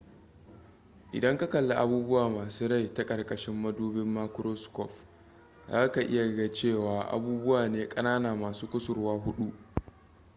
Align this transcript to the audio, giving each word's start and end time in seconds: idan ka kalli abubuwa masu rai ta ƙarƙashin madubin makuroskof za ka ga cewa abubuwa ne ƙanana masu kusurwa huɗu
idan 1.11 1.37
ka 1.37 1.47
kalli 1.49 1.73
abubuwa 1.75 2.29
masu 2.29 2.67
rai 2.67 2.89
ta 2.93 3.05
ƙarƙashin 3.05 3.55
madubin 3.55 4.07
makuroskof 4.13 5.05
za 5.69 5.91
ka 5.91 6.01
ga 6.35 6.51
cewa 6.51 7.03
abubuwa 7.11 7.69
ne 7.69 7.87
ƙanana 7.89 8.35
masu 8.35 8.67
kusurwa 8.69 9.13
huɗu 9.17 9.53